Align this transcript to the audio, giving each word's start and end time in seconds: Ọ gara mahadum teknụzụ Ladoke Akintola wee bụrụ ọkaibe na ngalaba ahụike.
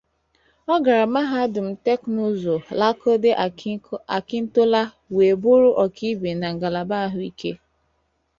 Ọ 0.73 0.75
gara 0.85 1.05
mahadum 1.15 1.67
teknụzụ 1.85 2.53
Ladoke 2.79 3.31
Akintola 4.17 4.81
wee 5.15 5.33
bụrụ 5.41 5.69
ọkaibe 5.83 6.29
na 6.41 6.47
ngalaba 6.55 6.95
ahụike. 7.05 7.51